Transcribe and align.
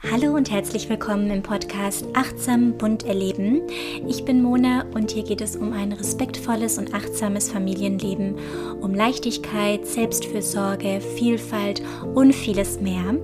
Hallo 0.00 0.36
und 0.36 0.48
herzlich 0.48 0.88
willkommen 0.88 1.28
im 1.28 1.42
Podcast 1.42 2.06
Achtsam 2.14 2.78
bunt 2.78 3.04
erleben. 3.04 3.62
Ich 4.06 4.24
bin 4.24 4.44
Mona 4.44 4.84
und 4.94 5.10
hier 5.10 5.24
geht 5.24 5.40
es 5.40 5.56
um 5.56 5.72
ein 5.72 5.90
respektvolles 5.90 6.78
und 6.78 6.94
achtsames 6.94 7.50
Familienleben, 7.50 8.36
um 8.80 8.94
Leichtigkeit, 8.94 9.84
Selbstfürsorge, 9.88 11.00
Vielfalt 11.00 11.82
und 12.14 12.32
vieles 12.32 12.80
mehr. 12.80 13.16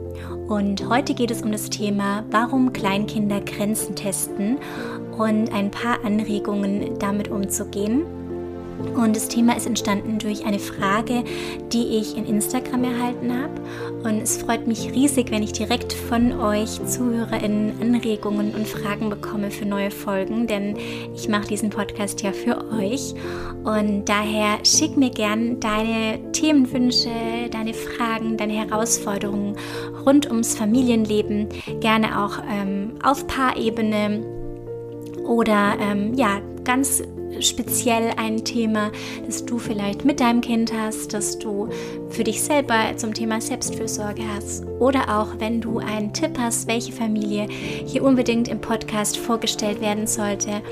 Und 0.48 0.88
heute 0.88 1.14
geht 1.14 1.30
es 1.30 1.42
um 1.42 1.52
das 1.52 1.71
Thema, 1.71 2.24
warum 2.32 2.72
Kleinkinder 2.72 3.41
Grenzen 3.41 3.95
testen 3.95 4.59
und 5.16 5.52
ein 5.52 5.70
paar 5.70 6.04
Anregungen 6.04 6.98
damit 6.98 7.29
umzugehen. 7.29 8.23
Und 8.96 9.16
das 9.16 9.29
Thema 9.29 9.57
ist 9.57 9.66
entstanden 9.66 10.19
durch 10.19 10.45
eine 10.45 10.59
Frage, 10.59 11.25
die 11.73 11.98
ich 11.98 12.16
in 12.16 12.27
Instagram 12.27 12.84
erhalten 12.84 13.33
habe. 13.33 13.55
Und 14.05 14.23
es 14.23 14.37
freut 14.37 14.66
mich 14.66 14.93
riesig, 14.93 15.30
wenn 15.30 15.43
ich 15.43 15.53
direkt 15.53 15.93
von 15.93 16.33
euch 16.39 16.84
ZuhörerInnen 16.84 17.80
Anregungen 17.80 18.55
und 18.55 18.69
Fragen 18.69 19.11
bekomme 19.11 19.51
für 19.51 19.65
neue 19.65 19.91
Folgen, 19.91 20.47
denn 20.47 20.77
ich 21.15 21.28
mache 21.28 21.48
diesen 21.48 21.70
Podcast 21.70 22.23
ja 22.23 22.33
für 22.33 22.62
euch. 22.73 23.15
Und 23.65 24.05
daher 24.09 24.59
schick 24.65 24.97
mir 24.97 25.11
gern 25.11 25.59
deine 25.61 26.33
Themenwünsche, 26.33 27.11
deine 27.51 27.73
Fragen, 27.73 28.37
deine 28.37 28.53
Herausforderungen 28.53 29.56
rund 30.05 30.27
ums 30.27 30.55
Familienleben, 30.55 31.48
gerne 31.80 32.23
auch 32.23 32.39
ähm, 32.51 32.98
auf 33.03 33.27
Paarebene 33.27 34.23
oder 35.25 35.77
ähm, 35.80 36.14
ja, 36.14 36.41
ganz 36.64 37.03
speziell 37.41 38.12
ein 38.16 38.45
Thema, 38.45 38.91
das 39.27 39.45
du 39.45 39.59
vielleicht 39.59 40.05
mit 40.05 40.20
deinem 40.20 40.41
Kind 40.41 40.73
hast, 40.73 41.12
das 41.12 41.38
du 41.38 41.69
für 42.11 42.25
dich 42.25 42.42
selber 42.42 42.97
zum 42.97 43.15
Thema 43.15 43.41
Selbstfürsorge 43.41 44.23
hast. 44.34 44.65
Oder 44.79 45.20
auch 45.20 45.39
wenn 45.39 45.61
du 45.61 45.78
einen 45.78 46.12
Tipp 46.12 46.39
hast, 46.39 46.66
welche 46.66 46.92
Familie 46.92 47.47
hier 47.48 48.05
unbedingt 48.05 48.48
im 48.48 48.61
Podcast 48.61 49.16
vorgestellt 49.16 49.80
werden 49.80 50.06
sollte 50.06 50.62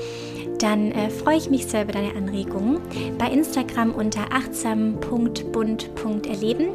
dann 0.63 0.93
äh, 0.93 1.09
freue 1.09 1.35
ich 1.37 1.49
mich 1.49 1.65
sehr 1.65 1.83
über 1.83 1.91
deine 1.91 2.15
Anregungen 2.15 2.79
bei 3.17 3.29
Instagram 3.29 3.91
unter 3.91 4.31
achtsam.bund.erleben 4.31 6.69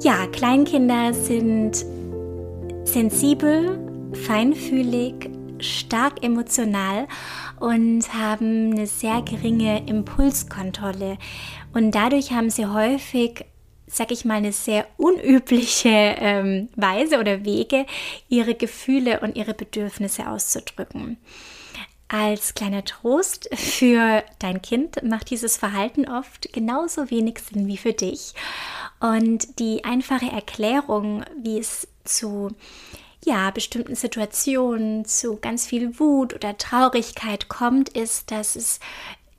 Ja, 0.02 0.28
Kleinkinder 0.28 1.14
sind 1.14 1.86
sensibel, 2.84 3.80
feinfühlig, 4.14 5.30
stark 5.60 6.24
emotional 6.24 7.08
und 7.60 8.14
haben 8.14 8.74
eine 8.74 8.88
sehr 8.88 9.22
geringe 9.22 9.88
Impulskontrolle. 9.88 11.18
Und 11.74 11.96
dadurch 11.96 12.32
haben 12.32 12.50
sie 12.50 12.66
häufig, 12.66 13.46
sag 13.88 14.12
ich 14.12 14.26
mal, 14.26 14.36
eine 14.36 14.52
sehr 14.52 14.86
unübliche 14.98 15.90
ähm, 15.90 16.70
Weise 16.76 17.20
oder 17.20 17.46
Wege, 17.46 17.86
ihre 18.30 18.56
Gefühle 18.56 19.22
und 19.22 19.38
ihre 19.38 19.54
Bedürfnisse 19.54 20.30
auszudrücken. 20.30 21.18
Als 22.08 22.54
kleiner 22.54 22.86
Trost 22.86 23.50
für 23.54 24.24
dein 24.38 24.62
Kind 24.62 25.02
macht 25.04 25.32
dieses 25.32 25.58
Verhalten 25.58 26.08
oft 26.08 26.54
genauso 26.54 27.10
wenig 27.10 27.40
Sinn 27.40 27.68
wie 27.68 27.78
für 27.78 27.94
dich. 27.94 28.34
Und 29.00 29.60
die 29.60 29.84
einfache 29.84 30.28
Erklärung, 30.32 31.26
wie 31.42 31.58
es 31.60 31.88
zu 32.04 32.52
ja, 33.26 33.50
bestimmten 33.50 33.96
Situationen, 33.96 35.06
zu 35.06 35.38
ganz 35.38 35.66
viel 35.66 36.00
Wut 36.00 36.36
oder 36.36 36.58
Traurigkeit 36.58 37.50
kommt, 37.50 37.90
ist, 37.90 38.30
dass 38.30 38.56
es 38.56 38.80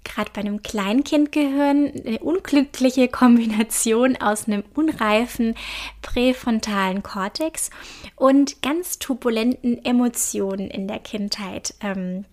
gerade 0.02 0.30
bei 0.32 0.40
einem 0.40 0.62
Kleinkindgehirn 0.62 1.92
eine 2.04 2.18
unglückliche 2.18 3.08
Kombination 3.08 4.16
aus 4.16 4.46
einem 4.46 4.64
unreifen 4.74 5.54
präfrontalen 6.02 7.02
Kortex 7.02 7.70
und 8.16 8.60
ganz 8.62 8.98
turbulenten 8.98 9.84
Emotionen 9.84 10.68
in 10.68 10.88
der 10.88 10.98
Kindheit 10.98 11.74
ähm, 11.80 12.24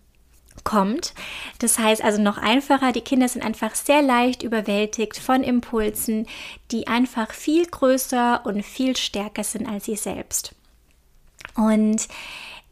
kommt. 0.64 1.14
Das 1.60 1.80
heißt 1.80 2.04
also 2.04 2.22
noch 2.22 2.38
einfacher, 2.38 2.92
die 2.92 3.02
Kinder 3.02 3.28
sind 3.28 3.44
einfach 3.44 3.76
sehr 3.76 4.02
leicht 4.02 4.44
überwältigt 4.44 5.18
von 5.18 5.44
Impulsen, 5.44 6.28
die 6.72 6.88
einfach 6.88 7.32
viel 7.32 7.66
größer 7.66 8.46
und 8.46 8.64
viel 8.64 8.96
stärker 8.96 9.44
sind 9.44 9.68
als 9.68 9.86
sie 9.86 9.96
selbst. 9.96 10.56
Und 11.56 12.08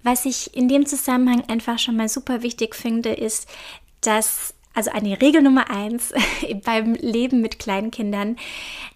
was 0.04 0.26
ich 0.26 0.56
in 0.56 0.68
dem 0.68 0.86
Zusammenhang 0.86 1.44
einfach 1.48 1.78
schon 1.78 1.96
mal 1.96 2.10
super 2.10 2.42
wichtig 2.42 2.76
finde, 2.76 3.12
ist, 3.14 3.48
dass, 4.02 4.56
also 4.74 4.92
eine 4.92 5.22
Regel 5.22 5.42
Nummer 5.42 5.70
eins 5.70 6.14
beim 6.64 6.96
Leben 6.96 7.42
mit 7.42 7.60
kleinen 7.60 7.92
Kindern, 7.92 8.38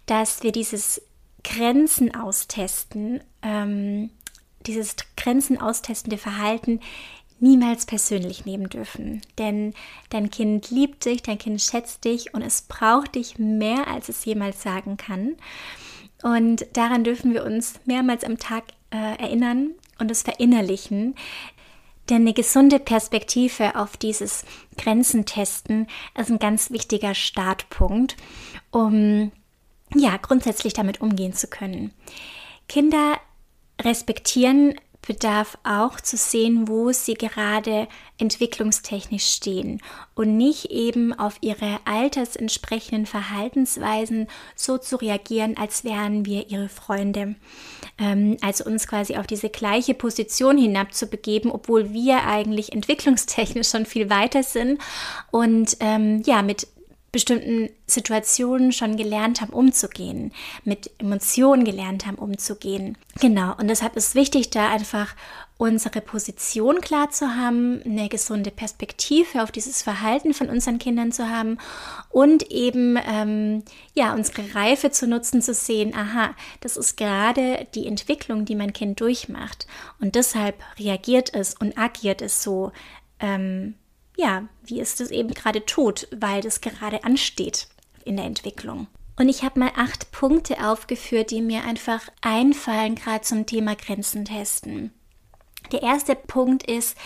dass 0.07 0.41
wir 0.44 0.51
dieses 0.51 1.01
Grenzen 1.44 2.16
austesten, 2.16 3.22
ähm, 3.44 4.09
dieses 4.66 4.95
Grenzen 5.16 5.61
austestende 5.61 6.17
Verhalten 6.17 6.79
niemals 7.40 7.85
persönlich 7.85 8.46
nehmen 8.46 8.69
dürfen. 8.69 9.22
Denn 9.38 9.73
dein 10.09 10.29
Kind 10.29 10.72
liebt 10.72 11.06
dich, 11.06 11.22
dein 11.22 11.38
Kind 11.38 11.62
schätzt 11.62 12.03
dich 12.06 12.34
und 12.34 12.41
es 12.41 12.63
braucht 12.63 13.16
dich 13.16 13.38
mehr, 13.38 13.88
als 13.88 14.09
es 14.09 14.25
jemals 14.25 14.62
sagen 14.62 14.97
kann. 14.97 15.35
Und 16.23 16.66
daran 16.73 17.03
dürfen 17.03 17.34
wir 17.34 17.44
uns 17.46 17.79
mehrmals 17.85 18.23
am 18.23 18.38
Tag 18.38 18.63
äh, 18.91 19.22
erinnern 19.22 19.72
und 20.00 20.09
es 20.09 20.23
verinnerlichen. 20.23 21.16
Denn 22.09 22.22
eine 22.22 22.34
gesunde 22.34 22.79
Perspektive 22.79 23.75
auf 23.75 23.97
dieses 23.97 24.46
Grenzentesten 24.78 25.88
ist 26.17 26.29
ein 26.29 26.40
ganz 26.40 26.69
wichtiger 26.72 27.16
Startpunkt, 27.16 28.16
um 28.72 29.31
ja 29.96 30.17
grundsätzlich 30.17 30.73
damit 30.73 31.02
umgehen 31.02 31.34
zu 31.34 31.47
können. 31.47 31.91
Kinder 32.67 33.19
respektieren 33.81 34.75
bedarf 35.05 35.57
auch 35.63 35.99
zu 35.99 36.17
sehen, 36.17 36.67
wo 36.67 36.91
sie 36.91 37.13
gerade 37.13 37.88
entwicklungstechnisch 38.17 39.25
stehen 39.25 39.81
und 40.16 40.38
nicht 40.38 40.71
eben 40.71 41.13
auf 41.13 41.38
ihre 41.41 41.79
altersentsprechenden 41.85 43.05
Verhaltensweisen 43.05 44.27
so 44.55 44.77
zu 44.77 44.95
reagieren, 44.97 45.57
als 45.57 45.83
wären 45.83 46.25
wir 46.25 46.49
ihre 46.49 46.69
Freunde. 46.69 47.35
Ähm, 47.97 48.38
also 48.41 48.66
uns 48.66 48.88
quasi 48.88 49.16
auf 49.16 49.27
diese 49.27 49.49
gleiche 49.49 49.93
Position 49.93 50.57
hinabzubegeben, 50.57 51.51
obwohl 51.51 51.91
wir 51.93 52.25
eigentlich 52.25 52.72
entwicklungstechnisch 52.73 53.69
schon 53.69 53.85
viel 53.85 54.09
weiter 54.09 54.43
sind 54.43 54.81
und 55.31 55.77
ähm, 55.79 56.22
ja, 56.25 56.41
mit 56.41 56.67
bestimmten 57.16 57.70
Situationen 57.88 58.74
schon 58.74 58.98
gelernt 58.98 59.40
haben, 59.40 59.53
umzugehen, 59.53 60.34
mit 60.66 60.92
Emotionen 60.98 61.64
gelernt 61.64 62.06
haben, 62.06 62.18
umzugehen. 62.18 62.98
Genau, 63.22 63.56
und 63.58 63.70
deshalb 63.70 63.96
ist 63.96 64.16
wichtig, 64.16 64.50
da 64.50 64.68
einfach 64.70 65.16
unsere 65.58 66.02
Position 66.02 66.81
klar 66.81 67.12
zu 67.12 67.38
haben, 67.38 67.81
eine 67.86 68.09
gesunde 68.09 68.52
Perspektive 68.52 69.44
auf 69.44 69.53
dieses 69.53 69.81
Verhalten 69.81 70.34
von 70.34 70.50
unseren 70.50 70.78
Kindern 70.78 71.14
zu 71.14 71.30
haben 71.30 71.58
und 72.09 72.52
eben 72.52 72.98
ähm, 73.09 73.64
ja 73.94 74.14
unsere 74.14 74.53
Reife 74.53 74.92
zu 74.92 75.08
nutzen, 75.08 75.42
zu 75.42 75.53
sehen, 75.53 75.96
aha, 75.96 76.36
das 76.59 76.76
ist 76.76 76.97
gerade 76.97 77.66
die 77.76 77.88
Entwicklung, 77.88 78.44
die 78.44 78.56
mein 78.56 78.74
Kind 78.74 79.00
durchmacht 79.00 79.68
und 80.02 80.16
deshalb 80.16 80.56
reagiert 80.78 81.34
es 81.34 81.56
und 81.56 81.78
agiert 81.78 82.22
es 82.22 82.44
so. 82.44 82.74
Ähm, 83.22 83.76
ja, 84.16 84.48
wie 84.64 84.80
es 84.80 84.96
das 84.96 85.12
eben 85.12 85.34
gerade 85.34 85.66
tut, 85.66 86.08
weil 86.16 86.42
das 86.42 86.62
gerade 86.62 87.03
ansteht 87.03 87.68
in 88.03 88.18
der 88.18 88.26
Entwicklung. 88.26 88.88
Und 89.18 89.30
ich 89.30 89.44
habe 89.44 89.59
mal 89.59 89.72
acht 89.76 90.12
Punkte 90.12 90.66
aufgeführt, 90.68 91.31
die 91.31 91.42
mir 91.42 91.64
einfach 91.64 92.02
einfallen, 92.22 92.96
gerade 92.96 93.22
zum 93.22 93.46
Thema 93.46 93.76
Grenzen 93.76 94.26
testen. 94.26 94.91
Der 95.72 95.82
erste 95.82 96.16
Punkt 96.16 96.70
ist, 96.70 96.97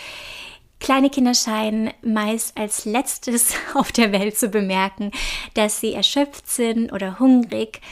Kleine 0.80 1.10
Kinder 1.10 1.34
scheinen 1.34 1.92
meist 2.00 2.56
als 2.56 2.86
letztes 2.86 3.54
auf 3.74 3.92
der 3.92 4.12
Welt 4.12 4.38
zu 4.38 4.48
bemerken, 4.48 5.12
dass 5.54 5.78
sie 5.78 5.92
erschöpft 5.92 6.48
sind 6.48 6.90
oder 6.90 7.18
hungrig, 7.18 7.82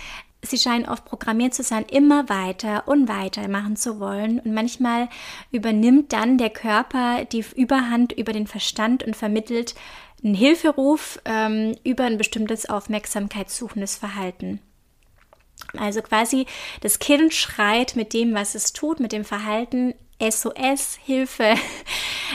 sie 0.42 0.58
scheinen 0.58 0.88
oft 0.88 1.04
programmiert 1.04 1.54
zu 1.54 1.62
sein, 1.62 1.84
immer 1.90 2.28
weiter 2.28 2.86
und 2.86 3.08
weiter 3.08 3.48
machen 3.48 3.76
zu 3.76 4.00
wollen. 4.00 4.40
Und 4.40 4.54
manchmal 4.54 5.08
übernimmt 5.50 6.12
dann 6.12 6.38
der 6.38 6.50
Körper 6.50 7.24
die 7.24 7.44
Überhand 7.56 8.12
über 8.12 8.32
den 8.32 8.46
Verstand 8.46 9.02
und 9.02 9.16
vermittelt 9.16 9.74
einen 10.22 10.34
Hilferuf 10.34 11.20
ähm, 11.24 11.76
über 11.84 12.04
ein 12.04 12.18
bestimmtes 12.18 12.68
aufmerksamkeitssuchendes 12.68 13.96
Verhalten. 13.96 14.60
Also 15.76 16.02
quasi 16.02 16.46
das 16.80 16.98
Kind 16.98 17.34
schreit 17.34 17.96
mit 17.96 18.12
dem, 18.12 18.34
was 18.34 18.54
es 18.54 18.72
tut, 18.72 19.00
mit 19.00 19.12
dem 19.12 19.24
Verhalten 19.24 19.94
SOS, 20.20 20.98
Hilfe. 21.04 21.54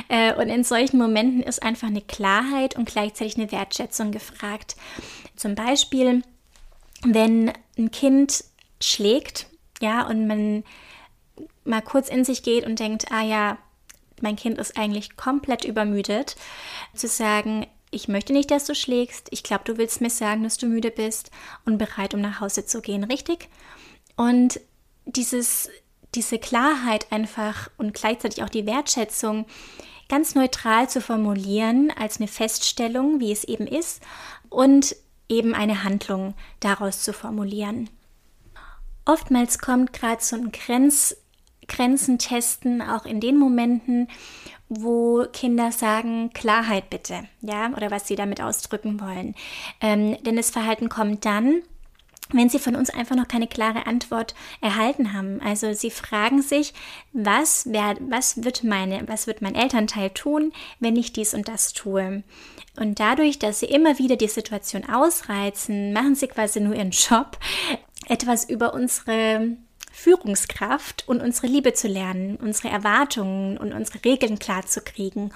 Äh, 0.10 0.34
und 0.34 0.50
in 0.50 0.64
solchen 0.64 0.98
Momenten 0.98 1.44
ist 1.44 1.62
einfach 1.62 1.88
eine 1.88 2.02
Klarheit 2.02 2.76
und 2.76 2.90
gleichzeitig 2.90 3.38
eine 3.38 3.52
Wertschätzung 3.52 4.12
gefragt. 4.12 4.76
Zum 5.36 5.54
Beispiel 5.54 6.24
wenn 7.04 7.52
ein 7.78 7.92
Kind 7.92 8.44
schlägt, 8.82 9.48
ja, 9.82 10.08
und 10.08 10.28
man 10.28 10.64
mal 11.66 11.82
kurz 11.82 12.10
in 12.10 12.26
sich 12.26 12.44
geht 12.44 12.66
und 12.66 12.80
denkt, 12.80 13.12
ah 13.12 13.24
ja, 13.24 13.58
mein 14.22 14.36
Kind 14.36 14.58
ist 14.58 14.78
eigentlich 14.78 15.16
komplett 15.18 15.66
übermüdet, 15.66 16.36
zu 16.94 17.08
sagen, 17.08 17.68
ich 17.92 18.08
möchte 18.08 18.34
nicht, 18.34 18.50
dass 18.50 18.66
du 18.66 18.74
schlägst, 18.74 19.28
ich 19.32 19.44
glaube, 19.44 19.64
du 19.66 19.78
willst 19.78 20.02
mir 20.02 20.10
sagen, 20.10 20.44
dass 20.44 20.58
du 20.58 20.66
müde 20.66 20.92
bist 20.92 21.30
und 21.66 21.78
bereit, 21.78 22.14
um 22.14 22.22
nach 22.22 22.40
Hause 22.40 22.66
zu 22.66 22.82
gehen, 22.82 23.04
richtig? 23.04 23.50
Und 24.16 24.60
dieses, 25.06 25.70
diese 26.16 26.40
Klarheit 26.40 27.12
einfach 27.12 27.70
und 27.78 27.94
gleichzeitig 27.94 28.44
auch 28.44 28.50
die 28.50 28.66
Wertschätzung 28.66 29.46
ganz 30.10 30.36
neutral 30.36 30.90
zu 30.90 31.02
formulieren 31.02 31.92
als 31.92 32.18
eine 32.18 32.28
Feststellung, 32.28 33.20
wie 33.20 33.32
es 33.32 33.44
eben 33.44 33.68
ist, 33.68 34.02
und 34.50 34.96
eben 35.30 35.54
eine 35.54 35.84
Handlung 35.84 36.34
daraus 36.60 37.02
zu 37.02 37.14
formulieren. 37.14 37.90
Oftmals 39.06 39.60
kommt 39.60 39.94
gerade 39.94 40.24
so 40.24 40.36
ein 40.36 40.52
Grenz, 40.52 41.16
Grenzen 41.68 42.20
testen 42.20 42.82
auch 42.82 43.06
in 43.06 43.20
den 43.20 43.38
Momenten, 43.38 44.08
wo 44.70 45.26
Kinder 45.32 45.72
sagen, 45.72 46.32
Klarheit 46.34 46.90
bitte, 46.90 47.28
ja, 47.42 47.70
oder 47.76 47.92
was 47.92 48.08
sie 48.08 48.16
damit 48.16 48.42
ausdrücken 48.42 49.00
wollen. 49.00 49.36
Ähm, 49.82 50.18
denn 50.24 50.36
das 50.36 50.50
Verhalten 50.50 50.90
kommt 50.90 51.26
dann, 51.26 51.62
wenn 52.32 52.50
sie 52.50 52.60
von 52.60 52.76
uns 52.76 52.90
einfach 52.90 53.16
noch 53.16 53.28
keine 53.28 53.48
klare 53.48 53.86
Antwort 53.86 54.34
erhalten 54.62 55.14
haben. 55.14 55.42
Also 55.42 55.74
sie 55.74 55.92
fragen 55.92 56.42
sich, 56.42 56.74
was, 57.12 57.68
wer, 57.70 57.96
was, 58.00 58.44
wird 58.44 58.64
meine, 58.64 59.08
was 59.08 59.28
wird 59.28 59.42
mein 59.42 59.56
Elternteil 59.56 60.10
tun, 60.10 60.52
wenn 60.80 60.96
ich 60.96 61.14
dies 61.14 61.34
und 61.34 61.48
das 61.48 61.74
tue? 61.74 62.24
Und 62.78 63.00
dadurch, 63.00 63.40
dass 63.40 63.60
sie 63.60 63.68
immer 63.68 64.00
wieder 64.00 64.16
die 64.16 64.28
Situation 64.28 64.90
ausreizen, 64.90 65.94
machen 65.94 66.16
sie 66.16 66.28
quasi 66.28 66.60
nur 66.60 66.76
ihren 66.76 66.92
Job, 66.92 67.38
etwas 68.08 68.50
über 68.50 68.74
unsere 68.74 69.58
Führungskraft 69.92 71.08
und 71.08 71.22
unsere 71.22 71.48
Liebe 71.48 71.74
zu 71.74 71.88
lernen, 71.88 72.38
unsere 72.38 72.70
Erwartungen 72.70 73.60
und 73.60 73.74
unsere 73.74 74.04
Regeln 74.04 74.40
klar 74.40 74.66
zu 74.66 74.82
kriegen 74.82 75.32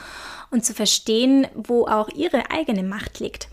und 0.50 0.66
zu 0.66 0.74
verstehen, 0.74 1.48
wo 1.54 1.86
auch 1.86 2.10
ihre 2.10 2.50
eigene 2.50 2.82
Macht 2.82 3.20
liegt. 3.20 3.50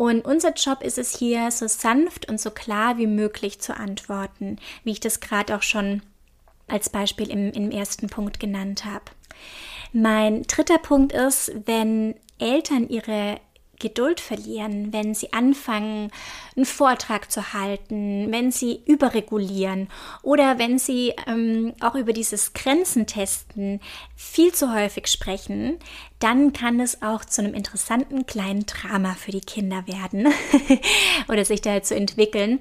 Und 0.00 0.24
unser 0.24 0.54
Job 0.54 0.82
ist 0.82 0.96
es 0.96 1.14
hier, 1.14 1.50
so 1.50 1.68
sanft 1.68 2.26
und 2.26 2.40
so 2.40 2.50
klar 2.50 2.96
wie 2.96 3.06
möglich 3.06 3.60
zu 3.60 3.76
antworten, 3.76 4.56
wie 4.82 4.92
ich 4.92 5.00
das 5.00 5.20
gerade 5.20 5.54
auch 5.54 5.62
schon 5.62 6.00
als 6.68 6.88
Beispiel 6.88 7.28
im, 7.28 7.52
im 7.52 7.70
ersten 7.70 8.06
Punkt 8.08 8.40
genannt 8.40 8.86
habe. 8.86 9.04
Mein 9.92 10.44
dritter 10.44 10.78
Punkt 10.78 11.12
ist, 11.12 11.52
wenn 11.66 12.14
Eltern 12.38 12.88
ihre 12.88 13.42
Geduld 13.80 14.20
verlieren, 14.20 14.92
wenn 14.92 15.14
sie 15.14 15.32
anfangen, 15.32 16.12
einen 16.56 16.66
Vortrag 16.66 17.30
zu 17.30 17.52
halten, 17.52 18.30
wenn 18.30 18.52
sie 18.52 18.80
überregulieren 18.86 19.88
oder 20.22 20.58
wenn 20.58 20.78
sie 20.78 21.14
ähm, 21.26 21.72
auch 21.80 21.96
über 21.96 22.12
dieses 22.12 22.52
Grenzentesten 22.52 23.80
viel 24.14 24.52
zu 24.52 24.72
häufig 24.72 25.08
sprechen, 25.08 25.78
dann 26.20 26.52
kann 26.52 26.80
es 26.80 27.00
auch 27.00 27.24
zu 27.24 27.40
einem 27.40 27.54
interessanten 27.54 28.26
kleinen 28.26 28.66
Drama 28.66 29.14
für 29.14 29.30
die 29.30 29.40
Kinder 29.40 29.84
werden 29.86 30.28
oder 31.28 31.46
sich 31.46 31.62
dazu 31.62 31.94
halt 31.94 32.00
entwickeln, 32.10 32.60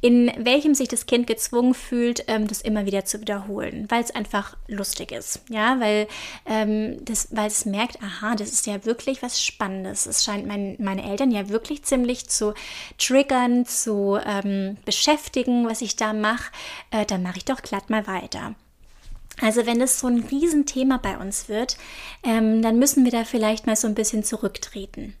in 0.00 0.32
welchem 0.38 0.74
sich 0.74 0.88
das 0.88 1.04
Kind 1.04 1.26
gezwungen 1.26 1.74
fühlt, 1.74 2.24
ähm, 2.28 2.48
das 2.48 2.62
immer 2.62 2.86
wieder 2.86 3.04
zu 3.04 3.20
wiederholen, 3.20 3.86
weil 3.90 4.02
es 4.02 4.10
einfach 4.10 4.56
lustig 4.68 5.12
ist, 5.12 5.42
ja, 5.50 5.78
weil, 5.80 6.08
ähm, 6.46 7.04
das, 7.04 7.28
weil 7.30 7.48
es 7.48 7.66
merkt, 7.66 8.02
aha, 8.02 8.34
das 8.34 8.50
ist 8.50 8.66
ja 8.66 8.84
wirklich 8.86 9.22
was 9.22 9.42
Spannendes. 9.42 10.06
Es 10.06 10.24
scheint 10.24 10.46
mein, 10.54 10.76
meine 10.78 11.04
Eltern 11.04 11.30
ja 11.30 11.48
wirklich 11.48 11.82
ziemlich 11.84 12.28
zu 12.28 12.54
triggern, 12.98 13.66
zu 13.66 14.18
ähm, 14.24 14.76
beschäftigen, 14.84 15.68
was 15.68 15.80
ich 15.82 15.96
da 15.96 16.12
mache. 16.12 16.52
Äh, 16.90 17.04
dann 17.04 17.22
mache 17.22 17.38
ich 17.38 17.44
doch 17.44 17.62
glatt 17.62 17.90
mal 17.90 18.06
weiter. 18.06 18.54
Also 19.40 19.66
wenn 19.66 19.80
das 19.80 19.98
so 19.98 20.06
ein 20.06 20.20
Riesenthema 20.20 20.98
bei 20.98 21.18
uns 21.18 21.48
wird, 21.48 21.76
ähm, 22.22 22.62
dann 22.62 22.78
müssen 22.78 23.04
wir 23.04 23.10
da 23.10 23.24
vielleicht 23.24 23.66
mal 23.66 23.76
so 23.76 23.88
ein 23.88 23.94
bisschen 23.94 24.22
zurücktreten. 24.22 25.14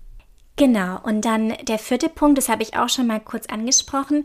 Genau, 0.56 1.00
und 1.02 1.24
dann 1.24 1.54
der 1.62 1.80
vierte 1.80 2.08
Punkt, 2.08 2.38
das 2.38 2.48
habe 2.48 2.62
ich 2.62 2.76
auch 2.76 2.88
schon 2.88 3.08
mal 3.08 3.18
kurz 3.18 3.46
angesprochen, 3.46 4.24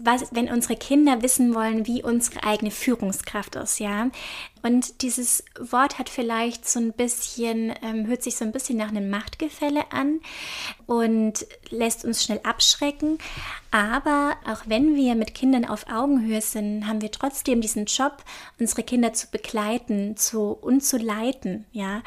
was, 0.00 0.34
wenn 0.34 0.50
unsere 0.50 0.76
Kinder 0.76 1.22
wissen 1.22 1.54
wollen, 1.54 1.86
wie 1.86 2.02
unsere 2.02 2.44
eigene 2.44 2.70
Führungskraft 2.70 3.56
ist, 3.56 3.78
ja. 3.78 4.10
Und 4.62 5.02
dieses 5.02 5.44
Wort 5.58 5.98
hat 5.98 6.08
vielleicht 6.08 6.68
so 6.68 6.78
ein 6.78 6.92
bisschen, 6.92 7.74
ähm, 7.82 8.06
hört 8.06 8.22
sich 8.22 8.36
so 8.36 8.44
ein 8.44 8.52
bisschen 8.52 8.78
nach 8.78 8.88
einem 8.88 9.10
Machtgefälle 9.10 9.90
an 9.92 10.20
und 10.86 11.46
lässt 11.70 12.04
uns 12.04 12.22
schnell 12.22 12.40
abschrecken. 12.44 13.18
Aber 13.70 14.36
auch 14.46 14.62
wenn 14.66 14.94
wir 14.94 15.14
mit 15.14 15.34
Kindern 15.34 15.64
auf 15.64 15.86
Augenhöhe 15.88 16.40
sind, 16.40 16.86
haben 16.86 17.02
wir 17.02 17.10
trotzdem 17.10 17.60
diesen 17.60 17.86
Job, 17.86 18.24
unsere 18.58 18.84
Kinder 18.84 19.12
zu 19.12 19.26
begleiten 19.30 20.16
zu, 20.16 20.52
und 20.52 20.82
zu 20.82 20.96
leiten, 20.96 21.66
ja. 21.72 22.02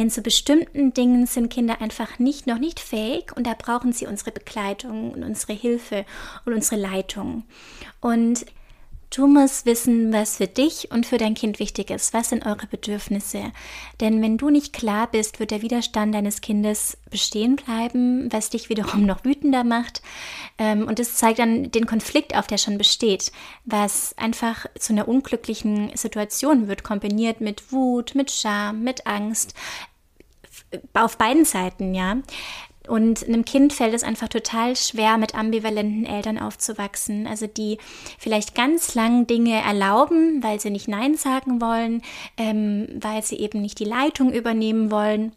Denn 0.00 0.08
zu 0.08 0.22
bestimmten 0.22 0.94
Dingen 0.94 1.26
sind 1.26 1.50
Kinder 1.50 1.82
einfach 1.82 2.18
nicht, 2.18 2.46
noch 2.46 2.58
nicht 2.58 2.80
fähig 2.80 3.36
und 3.36 3.46
da 3.46 3.52
brauchen 3.52 3.92
sie 3.92 4.06
unsere 4.06 4.30
Begleitung 4.32 5.10
und 5.10 5.22
unsere 5.22 5.52
Hilfe 5.52 6.06
und 6.46 6.54
unsere 6.54 6.80
Leitung. 6.80 7.44
Und 8.00 8.46
Du 9.12 9.26
musst 9.26 9.66
wissen, 9.66 10.12
was 10.12 10.36
für 10.36 10.46
dich 10.46 10.92
und 10.92 11.04
für 11.04 11.18
dein 11.18 11.34
Kind 11.34 11.58
wichtig 11.58 11.90
ist. 11.90 12.14
Was 12.14 12.28
sind 12.28 12.46
eure 12.46 12.68
Bedürfnisse? 12.68 13.50
Denn 14.00 14.22
wenn 14.22 14.38
du 14.38 14.50
nicht 14.50 14.72
klar 14.72 15.08
bist, 15.10 15.40
wird 15.40 15.50
der 15.50 15.62
Widerstand 15.62 16.14
deines 16.14 16.40
Kindes 16.40 16.96
bestehen 17.10 17.56
bleiben, 17.56 18.32
was 18.32 18.50
dich 18.50 18.68
wiederum 18.68 19.06
noch 19.06 19.24
wütender 19.24 19.64
macht. 19.64 20.00
Ähm, 20.58 20.86
und 20.86 21.00
es 21.00 21.14
zeigt 21.14 21.40
dann 21.40 21.72
den 21.72 21.86
Konflikt 21.86 22.36
auf, 22.36 22.46
der 22.46 22.58
schon 22.58 22.78
besteht, 22.78 23.32
was 23.64 24.16
einfach 24.16 24.66
zu 24.78 24.92
einer 24.92 25.08
unglücklichen 25.08 25.90
Situation 25.96 26.68
wird, 26.68 26.84
kombiniert 26.84 27.40
mit 27.40 27.72
Wut, 27.72 28.14
mit 28.14 28.30
Scham, 28.30 28.84
mit 28.84 29.08
Angst. 29.08 29.54
Auf 30.94 31.18
beiden 31.18 31.44
Seiten, 31.44 31.94
ja. 31.94 32.18
Und 32.88 33.26
einem 33.26 33.44
Kind 33.44 33.72
fällt 33.72 33.94
es 33.94 34.02
einfach 34.02 34.28
total 34.28 34.74
schwer, 34.74 35.16
mit 35.16 35.34
ambivalenten 35.34 36.06
Eltern 36.06 36.38
aufzuwachsen. 36.38 37.26
Also 37.26 37.46
die 37.46 37.78
vielleicht 38.18 38.54
ganz 38.54 38.94
lang 38.94 39.26
Dinge 39.26 39.60
erlauben, 39.62 40.42
weil 40.42 40.58
sie 40.58 40.70
nicht 40.70 40.88
Nein 40.88 41.14
sagen 41.14 41.60
wollen, 41.60 42.02
ähm, 42.36 42.88
weil 43.00 43.22
sie 43.22 43.36
eben 43.36 43.60
nicht 43.60 43.78
die 43.78 43.84
Leitung 43.84 44.32
übernehmen 44.32 44.90
wollen. 44.90 45.32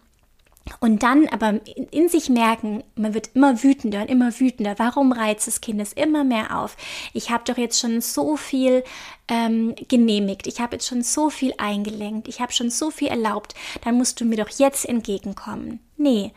Und 0.79 1.03
dann 1.03 1.27
aber 1.27 1.59
in 1.91 2.07
sich 2.07 2.29
merken, 2.29 2.83
man 2.95 3.13
wird 3.13 3.31
immer 3.33 3.63
wütender 3.63 4.01
und 4.01 4.09
immer 4.09 4.39
wütender. 4.39 4.75
Warum 4.77 5.11
reizt 5.11 5.47
das 5.47 5.59
Kind 5.59 5.81
es 5.81 5.91
immer 5.91 6.23
mehr 6.23 6.57
auf? 6.57 6.77
Ich 7.13 7.31
habe 7.31 7.43
doch 7.45 7.57
jetzt 7.57 7.79
schon 7.79 7.99
so 7.99 8.37
viel 8.37 8.83
ähm, 9.27 9.75
genehmigt. 9.89 10.47
Ich 10.47 10.61
habe 10.61 10.75
jetzt 10.75 10.87
schon 10.87 11.03
so 11.03 11.29
viel 11.29 11.53
eingelenkt. 11.57 12.29
Ich 12.29 12.39
habe 12.39 12.53
schon 12.53 12.69
so 12.69 12.91
viel 12.91 13.09
erlaubt. 13.09 13.55
Dann 13.83 13.97
musst 13.97 14.21
du 14.21 14.25
mir 14.25 14.37
doch 14.37 14.49
jetzt 14.57 14.87
entgegenkommen. 14.87 15.79
Nee, 15.97 16.31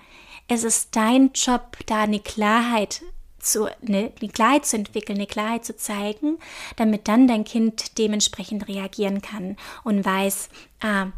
es 0.49 0.65
ist 0.65 0.97
dein 0.97 1.31
Job, 1.33 1.77
da 1.87 2.03
eine 2.03 2.21
Klarheit 2.21 3.03
zu, 3.39 3.65
eine, 3.65 4.13
eine 4.21 4.31
Klarheit 4.33 4.67
zu 4.67 4.77
entwickeln, 4.77 5.19
eine 5.19 5.27
Klarheit 5.27 5.65
zu 5.65 5.77
zeigen, 5.77 6.39
damit 6.77 7.07
dann 7.07 7.29
dein 7.29 7.45
Kind 7.45 7.97
dementsprechend 7.99 8.67
reagieren 8.67 9.23
kann 9.23 9.57
und 9.85 10.05
weiß, 10.05 10.49
ah, 10.81 11.09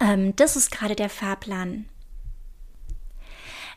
ähm, 0.00 0.34
das 0.36 0.56
ist 0.56 0.70
gerade 0.70 0.96
der 0.96 1.08
Fahrplan. 1.08 1.86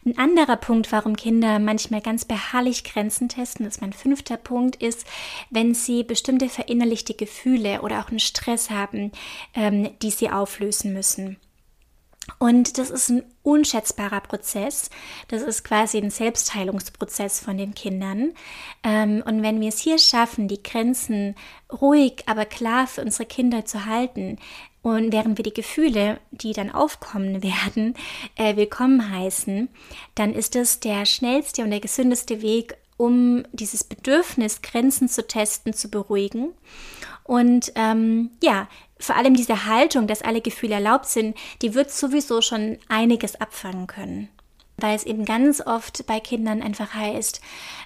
Ein 0.05 0.17
anderer 0.17 0.57
Punkt, 0.57 0.91
warum 0.91 1.15
Kinder 1.15 1.59
manchmal 1.59 2.01
ganz 2.01 2.25
beharrlich 2.25 2.83
Grenzen 2.83 3.29
testen, 3.29 3.65
ist 3.65 3.79
mein 3.79 3.93
fünfter 3.93 4.35
Punkt, 4.35 4.83
ist, 4.83 5.07
wenn 5.49 5.73
sie 5.73 6.03
bestimmte 6.03 6.49
verinnerlichte 6.49 7.13
Gefühle 7.13 7.81
oder 7.81 8.01
auch 8.01 8.09
einen 8.09 8.19
Stress 8.19 8.69
haben, 8.69 9.13
ähm, 9.53 9.91
die 10.01 10.11
sie 10.11 10.29
auflösen 10.29 10.91
müssen. 10.91 11.37
Und 12.39 12.77
das 12.77 12.89
ist 12.89 13.09
ein 13.09 13.23
unschätzbarer 13.43 14.21
Prozess. 14.21 14.89
Das 15.27 15.41
ist 15.41 15.63
quasi 15.63 15.97
ein 15.97 16.09
Selbstheilungsprozess 16.09 17.39
von 17.39 17.57
den 17.57 17.75
Kindern. 17.75 18.33
Ähm, 18.83 19.21
und 19.25 19.43
wenn 19.43 19.59
wir 19.59 19.69
es 19.69 19.79
hier 19.79 19.97
schaffen, 19.97 20.47
die 20.47 20.63
Grenzen 20.63 21.35
ruhig, 21.71 22.23
aber 22.25 22.45
klar 22.45 22.87
für 22.87 23.01
unsere 23.01 23.25
Kinder 23.25 23.65
zu 23.65 23.85
halten, 23.85 24.37
und 24.83 25.13
während 25.13 25.37
wir 25.37 25.43
die 25.43 25.53
Gefühle, 25.53 26.19
die 26.31 26.51
dann 26.51 26.69
aufkommen 26.69 27.41
werden, 27.43 27.95
äh, 28.35 28.55
willkommen 28.55 29.11
heißen, 29.11 29.69
dann 30.15 30.33
ist 30.33 30.55
es 30.55 30.79
der 30.79 31.05
schnellste 31.05 31.63
und 31.63 31.71
der 31.71 31.79
gesündeste 31.79 32.41
Weg, 32.41 32.77
um 32.97 33.43
dieses 33.53 33.83
Bedürfnis, 33.83 34.61
Grenzen 34.61 35.09
zu 35.09 35.25
testen, 35.25 35.73
zu 35.73 35.89
beruhigen. 35.89 36.53
Und 37.23 37.71
ähm, 37.75 38.31
ja, 38.41 38.67
vor 39.03 39.15
allem 39.15 39.35
diese 39.35 39.65
Haltung, 39.65 40.07
dass 40.07 40.21
alle 40.21 40.41
Gefühle 40.41 40.75
erlaubt 40.75 41.07
sind, 41.07 41.37
die 41.61 41.73
wird 41.73 41.91
sowieso 41.91 42.41
schon 42.41 42.77
einiges 42.87 43.39
abfangen 43.39 43.87
können. 43.87 44.29
Weil 44.77 44.95
es 44.95 45.03
eben 45.03 45.23
ganz 45.23 45.61
oft 45.61 46.07
bei 46.07 46.19
Kindern 46.19 46.63
einfach 46.63 46.95
heißt, 46.95 47.41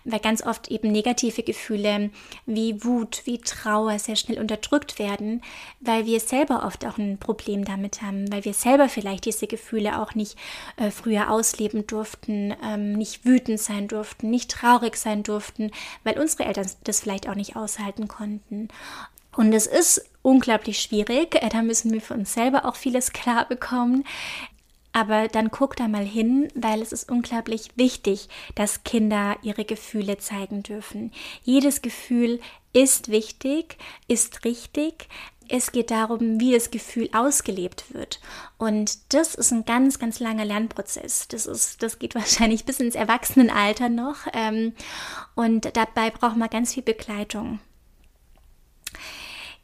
weil 0.05 0.19
ganz 0.19 0.41
oft 0.41 0.69
eben 0.69 0.89
negative 0.89 1.43
Gefühle 1.43 2.11
wie 2.45 2.83
Wut, 2.83 3.23
wie 3.25 3.39
Trauer 3.39 3.99
sehr 3.99 4.15
schnell 4.15 4.39
unterdrückt 4.39 4.97
werden, 4.97 5.41
weil 5.81 6.05
wir 6.05 6.21
selber 6.21 6.65
oft 6.65 6.85
auch 6.85 6.97
ein 6.97 7.17
Problem 7.17 7.65
damit 7.65 8.01
haben, 8.01 8.31
weil 8.31 8.45
wir 8.45 8.53
selber 8.53 8.87
vielleicht 8.87 9.25
diese 9.25 9.47
Gefühle 9.47 9.99
auch 9.99 10.15
nicht 10.15 10.37
äh, 10.77 10.89
früher 10.89 11.29
ausleben 11.29 11.87
durften, 11.87 12.55
ähm, 12.63 12.93
nicht 12.93 13.25
wütend 13.25 13.59
sein 13.59 13.89
durften, 13.89 14.29
nicht 14.29 14.49
traurig 14.49 14.95
sein 14.95 15.23
durften, 15.23 15.71
weil 16.05 16.17
unsere 16.17 16.45
Eltern 16.45 16.69
das 16.85 17.01
vielleicht 17.01 17.27
auch 17.27 17.35
nicht 17.35 17.57
aushalten 17.57 18.07
konnten. 18.07 18.69
Und 19.37 19.53
es 19.53 19.67
ist 19.67 20.03
unglaublich 20.23 20.79
schwierig. 20.79 21.35
Äh, 21.35 21.49
da 21.49 21.61
müssen 21.61 21.93
wir 21.93 22.01
für 22.01 22.15
uns 22.15 22.33
selber 22.33 22.65
auch 22.65 22.75
vieles 22.75 23.13
klar 23.13 23.47
bekommen. 23.47 24.03
Aber 24.91 25.27
dann 25.27 25.51
guck 25.51 25.75
da 25.75 25.87
mal 25.87 26.05
hin, 26.05 26.47
weil 26.55 26.81
es 26.81 26.91
ist 26.91 27.11
unglaublich 27.11 27.69
wichtig, 27.75 28.29
dass 28.55 28.83
Kinder 28.83 29.37
ihre 29.43 29.63
Gefühle 29.63 30.17
zeigen 30.17 30.63
dürfen. 30.63 31.11
Jedes 31.43 31.83
Gefühl 31.83 32.39
ist 32.73 33.09
wichtig, 33.09 33.77
ist 34.07 34.43
richtig. 34.43 35.07
Es 35.49 35.71
geht 35.71 35.91
darum, 35.91 36.39
wie 36.39 36.51
das 36.51 36.71
Gefühl 36.71 37.07
ausgelebt 37.13 37.93
wird. 37.93 38.19
Und 38.57 39.13
das 39.13 39.35
ist 39.35 39.51
ein 39.51 39.65
ganz, 39.65 39.99
ganz 39.99 40.19
langer 40.19 40.45
Lernprozess. 40.45 41.27
Das, 41.27 41.45
ist, 41.45 41.83
das 41.83 41.99
geht 41.99 42.15
wahrscheinlich 42.15 42.65
bis 42.65 42.79
ins 42.79 42.95
Erwachsenenalter 42.95 43.89
noch. 43.89 44.25
Ähm, 44.33 44.73
und 45.35 45.77
dabei 45.77 46.09
braucht 46.09 46.37
man 46.37 46.49
ganz 46.49 46.73
viel 46.73 46.83
Begleitung. 46.83 47.59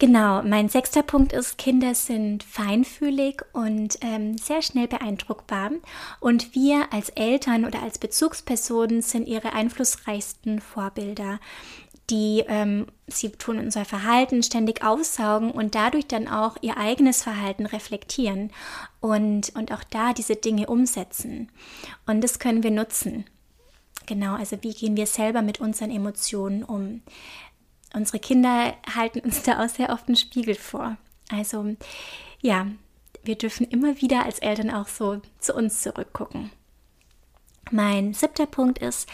Genau, 0.03 0.43
mein 0.43 0.67
sechster 0.67 1.01
Punkt 1.01 1.31
ist, 1.31 1.57
Kinder 1.57 1.95
sind 1.95 2.43
feinfühlig 2.43 3.41
und 3.53 3.98
ähm, 4.01 4.38
sehr 4.38 4.62
schnell 4.62 4.86
beeindruckbar. 4.86 5.72
Und 6.19 6.53
wir 6.53 6.91
als 6.91 7.07
Eltern 7.07 7.63
oder 7.63 7.81
als 7.81 8.00
Bezugspersonen 8.00 9.01
sind 9.01 9.29
ihre 9.29 9.53
einflussreichsten 9.53 10.60
Vorbilder 10.60 11.39
die 12.10 12.43
ähm, 12.50 12.88
sie 13.07 13.29
tun 13.29 13.60
unser 13.60 13.86
Verhalten 13.86 14.43
ständig 14.43 14.83
aufsaugen 14.83 15.51
und 15.51 15.74
dadurch 15.74 16.05
dann 16.05 16.27
auch 16.27 16.57
ihr 16.60 16.75
eigenes 16.75 17.24
Verhalten 17.24 17.65
reflektieren 17.65 18.51
und, 19.00 19.55
und 19.55 19.72
auch 19.72 19.86
da 19.86 20.12
diese 20.12 20.36
Dinge 20.36 20.67
umsetzen. 20.67 21.50
Und 22.05 22.22
das 22.22 22.39
können 22.39 22.62
wir 22.62 22.72
nutzen. 22.72 23.24
Genau, 24.05 24.36
also 24.36 24.57
wie 24.63 24.74
gehen 24.74 24.98
wir 24.98 25.07
selber 25.07 25.41
mit 25.41 25.62
unseren 25.62 25.91
Emotionen 25.91 26.63
um? 26.63 27.03
Unsere 27.93 28.19
Kinder 28.19 28.73
halten 28.93 29.19
uns 29.19 29.43
da 29.43 29.63
auch 29.63 29.69
sehr 29.69 29.89
oft 29.89 30.07
einen 30.07 30.15
Spiegel 30.15 30.55
vor. 30.55 30.97
Also 31.31 31.75
ja, 32.41 32.67
wir 33.23 33.35
dürfen 33.35 33.65
immer 33.67 34.01
wieder 34.01 34.25
als 34.25 34.39
Eltern 34.39 34.69
auch 34.71 34.88
so 34.88 35.21
zu 35.39 35.53
uns 35.53 35.81
zurückgucken. 35.81 36.51
Mein 37.71 38.13
siebter 38.13 38.45
Punkt 38.45 38.79
ist, 38.79 39.07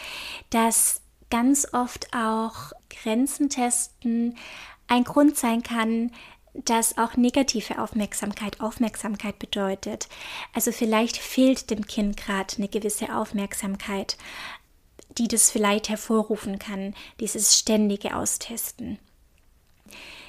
dass 0.50 1.02
ganz 1.30 1.68
oft 1.72 2.12
auch 2.12 2.72
Grenzen 2.88 3.48
testen 3.48 4.36
ein 4.88 5.04
Grund 5.04 5.36
sein 5.36 5.62
kann, 5.62 6.10
dass 6.52 6.98
auch 6.98 7.16
negative 7.16 7.80
Aufmerksamkeit 7.80 8.60
Aufmerksamkeit 8.60 9.38
bedeutet. 9.38 10.08
Also 10.52 10.72
vielleicht 10.72 11.16
fehlt 11.16 11.70
dem 11.70 11.86
Kind 11.86 12.16
gerade 12.16 12.56
eine 12.56 12.68
gewisse 12.68 13.14
Aufmerksamkeit 13.14 14.16
die 15.18 15.28
das 15.28 15.50
vielleicht 15.50 15.88
hervorrufen 15.88 16.58
kann, 16.58 16.94
dieses 17.20 17.58
ständige 17.58 18.16
Austesten. 18.16 18.98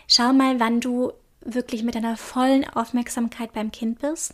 Schau 0.08 0.34
mal, 0.34 0.60
wann 0.60 0.82
du 0.82 1.14
wirklich 1.44 1.84
mit 1.84 1.96
einer 1.96 2.18
vollen 2.18 2.68
Aufmerksamkeit 2.68 3.54
beim 3.54 3.72
Kind 3.72 4.00
bist. 4.00 4.34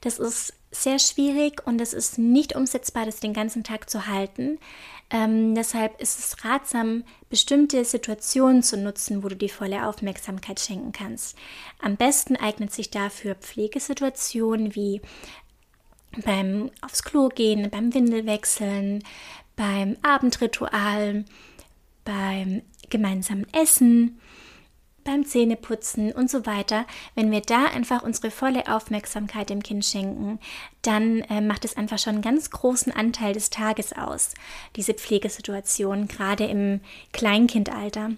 Das 0.00 0.18
ist 0.18 0.52
sehr 0.70 0.98
schwierig 0.98 1.66
und 1.66 1.80
es 1.80 1.92
ist 1.92 2.18
nicht 2.18 2.56
umsetzbar, 2.56 3.06
das 3.06 3.20
den 3.20 3.32
ganzen 3.32 3.64
Tag 3.64 3.88
zu 3.90 4.06
halten. 4.06 4.58
Ähm, 5.10 5.54
deshalb 5.54 6.00
ist 6.00 6.18
es 6.18 6.44
ratsam, 6.44 7.04
bestimmte 7.28 7.84
Situationen 7.84 8.62
zu 8.62 8.76
nutzen, 8.76 9.22
wo 9.22 9.28
du 9.28 9.36
die 9.36 9.48
volle 9.48 9.86
Aufmerksamkeit 9.86 10.60
schenken 10.60 10.92
kannst. 10.92 11.36
Am 11.80 11.96
besten 11.96 12.36
eignet 12.36 12.72
sich 12.72 12.90
dafür 12.90 13.34
Pflegesituationen 13.34 14.74
wie 14.74 15.00
beim 16.24 16.70
aufs 16.80 17.02
Klo 17.02 17.28
gehen, 17.28 17.68
beim 17.70 17.92
Windelwechseln, 17.92 19.02
beim 19.56 19.96
Abendritual, 20.02 21.24
beim 22.04 22.62
gemeinsamen 22.90 23.46
Essen, 23.52 24.20
beim 25.04 25.24
Zähneputzen 25.24 26.12
und 26.12 26.30
so 26.30 26.46
weiter, 26.46 26.86
wenn 27.14 27.30
wir 27.30 27.42
da 27.42 27.66
einfach 27.66 28.02
unsere 28.02 28.30
volle 28.30 28.66
Aufmerksamkeit 28.74 29.50
dem 29.50 29.62
Kind 29.62 29.84
schenken, 29.84 30.40
dann 30.82 31.20
äh, 31.22 31.40
macht 31.40 31.64
es 31.64 31.76
einfach 31.76 31.98
schon 31.98 32.14
einen 32.14 32.22
ganz 32.22 32.50
großen 32.50 32.92
Anteil 32.92 33.34
des 33.34 33.50
Tages 33.50 33.92
aus, 33.92 34.32
diese 34.76 34.94
Pflegesituation, 34.94 36.08
gerade 36.08 36.46
im 36.46 36.80
Kleinkindalter 37.12 38.12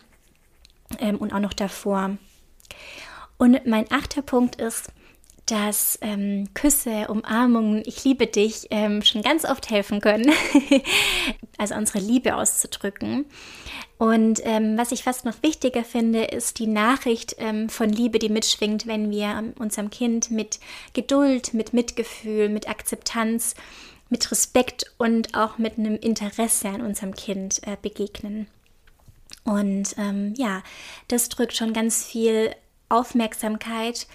ähm, 1.01 1.17
und 1.17 1.33
auch 1.33 1.41
noch 1.41 1.55
davor. 1.55 2.17
Und 3.37 3.67
mein 3.67 3.91
achter 3.91 4.23
Punkt 4.23 4.57
ist, 4.57 4.93
dass 5.47 5.99
ähm, 6.03 6.49
Küsse, 6.55 7.07
Umarmungen, 7.09 7.83
ich 7.87 8.05
liebe 8.05 8.27
dich 8.27 8.67
ähm, 8.71 9.03
schon 9.03 9.23
ganz 9.23 9.45
oft 9.45 9.71
helfen 9.71 10.01
können, 10.01 10.33
also 11.59 11.75
unsere 11.75 12.01
Liebe 12.01 12.35
auszudrücken. 12.35 13.27
Und 13.99 14.41
ähm, 14.45 14.77
was 14.77 14.93
ich 14.93 15.05
fast 15.05 15.25
noch 15.25 15.43
wichtiger 15.43 15.85
finde, 15.85 16.25
ist 16.25 16.59
die 16.59 16.67
Nachricht 16.67 17.37
ähm, 17.39 17.69
von 17.69 17.89
Liebe, 17.89 18.19
die 18.19 18.29
mitschwingt, 18.29 18.87
wenn 18.87 19.11
wir 19.11 19.55
unserem 19.59 19.91
Kind 19.91 20.31
mit 20.31 20.59
Geduld, 20.93 21.55
mit 21.55 21.73
Mitgefühl, 21.73 22.49
mit 22.49 22.69
Akzeptanz, 22.69 23.55
mit 24.11 24.31
Respekt 24.31 24.93
und 24.99 25.35
auch 25.35 25.59
mit 25.59 25.79
einem 25.79 25.97
Interesse 25.97 26.69
an 26.69 26.83
unserem 26.83 27.15
Kind 27.15 27.67
äh, 27.67 27.77
begegnen. 27.81 28.49
Und 29.45 29.95
ähm, 29.97 30.35
ja, 30.37 30.63
das 31.09 31.29
drückt 31.29 31.57
schon 31.57 31.73
ganz 31.73 32.05
viel 32.05 32.55
Aufmerksamkeit 32.89 34.07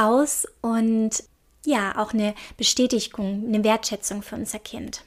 aus 0.00 0.46
und 0.60 1.10
ja, 1.64 1.98
auch 1.98 2.12
eine 2.14 2.34
Bestätigung, 2.56 3.44
eine 3.46 3.62
Wertschätzung 3.64 4.22
für 4.22 4.36
unser 4.36 4.58
Kind. 4.58 5.02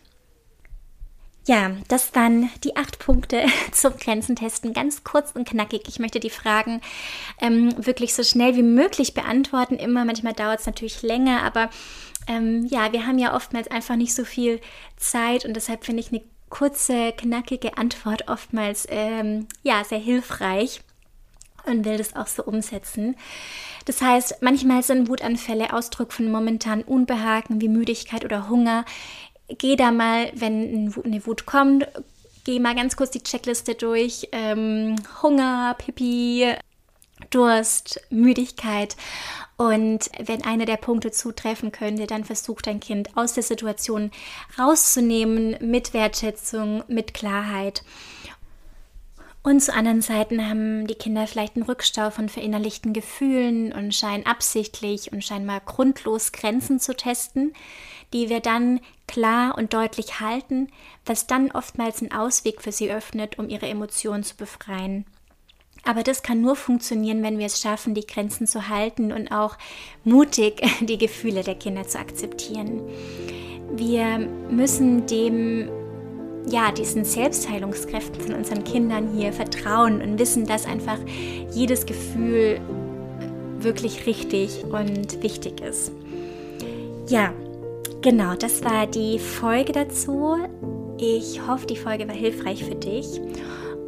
Ja, 1.45 1.71
das 1.89 2.15
waren 2.15 2.49
die 2.63 2.77
acht 2.77 2.99
Punkte 2.99 3.45
zum 3.71 3.97
Grenzentesten. 3.97 4.71
Ganz 4.73 5.03
kurz 5.03 5.31
und 5.31 5.47
knackig. 5.47 5.83
Ich 5.87 5.99
möchte 5.99 6.19
die 6.19 6.29
Fragen 6.29 6.79
ähm, 7.41 7.73
wirklich 7.85 8.13
so 8.13 8.23
schnell 8.23 8.55
wie 8.55 8.63
möglich 8.63 9.13
beantworten. 9.13 9.75
Immer, 9.75 10.05
manchmal 10.05 10.33
dauert 10.33 10.61
es 10.61 10.65
natürlich 10.65 11.01
länger, 11.01 11.43
aber 11.43 11.69
ähm, 12.27 12.65
ja, 12.67 12.93
wir 12.93 13.05
haben 13.05 13.19
ja 13.19 13.35
oftmals 13.35 13.69
einfach 13.69 13.97
nicht 13.97 14.13
so 14.13 14.23
viel 14.23 14.61
Zeit 14.95 15.43
und 15.43 15.55
deshalb 15.55 15.83
finde 15.83 16.01
ich 16.01 16.11
eine 16.11 16.21
kurze, 16.49 17.11
knackige 17.11 17.77
Antwort 17.77 18.29
oftmals 18.29 18.87
ähm, 18.89 19.47
ja 19.63 19.83
sehr 19.83 19.99
hilfreich 19.99 20.81
und 21.65 21.85
will 21.85 21.97
das 21.97 22.15
auch 22.15 22.27
so 22.27 22.43
umsetzen. 22.43 23.15
Das 23.85 24.01
heißt, 24.01 24.37
manchmal 24.41 24.83
sind 24.83 25.09
Wutanfälle 25.09 25.73
Ausdruck 25.73 26.13
von 26.13 26.31
momentanen 26.31 26.85
Unbehagen 26.85 27.61
wie 27.61 27.67
Müdigkeit 27.67 28.23
oder 28.25 28.49
Hunger. 28.49 28.85
Geh 29.47 29.75
da 29.75 29.91
mal, 29.91 30.31
wenn 30.33 30.93
eine 31.03 31.25
Wut 31.25 31.45
kommt, 31.45 31.87
geh 32.43 32.59
mal 32.59 32.75
ganz 32.75 32.95
kurz 32.95 33.11
die 33.11 33.23
Checkliste 33.23 33.75
durch. 33.75 34.29
Ähm, 34.31 34.95
Hunger, 35.21 35.75
Pipi, 35.77 36.53
Durst, 37.29 38.01
Müdigkeit. 38.09 38.95
Und 39.57 40.09
wenn 40.19 40.43
einer 40.43 40.65
der 40.65 40.77
Punkte 40.77 41.11
zutreffen 41.11 41.71
könnte, 41.71 42.07
dann 42.07 42.23
versucht 42.23 42.67
dein 42.67 42.79
Kind 42.79 43.15
aus 43.15 43.33
der 43.33 43.43
Situation 43.43 44.11
rauszunehmen 44.57 45.57
mit 45.61 45.93
Wertschätzung, 45.93 46.83
mit 46.87 47.13
Klarheit. 47.13 47.83
Und 49.43 49.59
zu 49.59 49.73
anderen 49.73 50.01
Seiten 50.01 50.49
haben 50.49 50.87
die 50.87 50.95
Kinder 50.95 51.27
vielleicht 51.27 51.57
einen 51.57 51.65
Rückstau 51.65 52.09
von 52.11 52.29
verinnerlichten 52.29 52.93
Gefühlen 52.93 53.73
und 53.73 53.93
scheinen 53.93 54.25
absichtlich 54.25 55.11
und 55.11 55.21
scheinbar 55.21 55.59
grundlos 55.59 56.31
Grenzen 56.31 56.79
zu 56.79 56.95
testen, 56.95 57.53
die 58.13 58.29
wir 58.29 58.39
dann 58.39 58.79
klar 59.05 59.57
und 59.57 59.73
deutlich 59.73 60.21
halten, 60.21 60.69
was 61.05 61.27
dann 61.27 61.51
oftmals 61.51 62.01
einen 62.01 62.13
Ausweg 62.13 62.61
für 62.61 62.71
sie 62.71 62.89
öffnet, 62.89 63.37
um 63.37 63.49
ihre 63.49 63.67
Emotionen 63.67 64.23
zu 64.23 64.37
befreien. 64.37 65.05
Aber 65.83 66.03
das 66.03 66.23
kann 66.23 66.39
nur 66.39 66.55
funktionieren, 66.55 67.21
wenn 67.21 67.37
wir 67.37 67.47
es 67.47 67.59
schaffen, 67.59 67.93
die 67.93 68.07
Grenzen 68.07 68.47
zu 68.47 68.69
halten 68.69 69.11
und 69.11 69.33
auch 69.33 69.57
mutig 70.05 70.61
die 70.79 70.97
Gefühle 70.97 71.43
der 71.43 71.55
Kinder 71.55 71.85
zu 71.85 71.99
akzeptieren. 71.99 72.81
Wir 73.75 74.19
müssen 74.19 75.05
dem 75.07 75.69
ja, 76.45 76.71
diesen 76.71 77.05
Selbstheilungskräften 77.05 78.21
von 78.21 78.33
unseren 78.33 78.63
Kindern 78.63 79.09
hier 79.15 79.33
vertrauen 79.33 80.01
und 80.01 80.19
wissen, 80.19 80.45
dass 80.45 80.65
einfach 80.65 80.97
jedes 81.51 81.85
Gefühl 81.85 82.59
wirklich 83.59 84.05
richtig 84.05 84.63
und 84.65 85.23
wichtig 85.23 85.61
ist. 85.61 85.91
Ja, 87.07 87.33
genau, 88.01 88.35
das 88.35 88.63
war 88.63 88.87
die 88.87 89.19
Folge 89.19 89.71
dazu. 89.71 90.37
Ich 90.97 91.45
hoffe, 91.47 91.65
die 91.65 91.77
Folge 91.77 92.07
war 92.07 92.15
hilfreich 92.15 92.63
für 92.63 92.75
dich. 92.75 93.19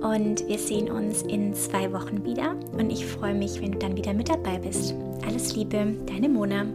Und 0.02 0.48
wir 0.48 0.60
sehen 0.60 0.92
uns 0.92 1.24
in 1.24 1.54
zwei 1.54 1.92
Wochen 1.92 2.24
wieder. 2.26 2.56
Und 2.78 2.92
ich 2.92 3.06
freue 3.06 3.34
mich, 3.34 3.62
wenn 3.62 3.72
du 3.72 3.80
dann 3.80 3.98
wieder 3.98 4.14
mit 4.14 4.30
dabei 4.30 4.60
bist. 4.60 4.94
Alles 5.26 5.56
Liebe, 5.56 5.96
deine 6.06 6.30
Mona. 6.30 6.66